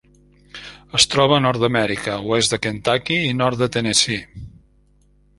[0.99, 4.49] Es troba a Nord-amèrica: oest de Kentucky i nord de Tennessee.